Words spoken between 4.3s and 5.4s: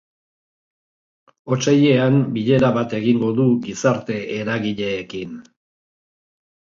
eragileekin.